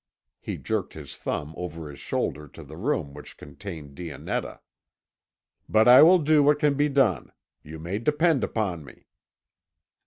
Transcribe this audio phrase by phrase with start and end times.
[0.39, 4.59] He jerked his thumb over his shoulder to the room which contained Dionetta.
[5.69, 7.31] "But I will do what can be done.
[7.61, 9.05] You may depend upon me."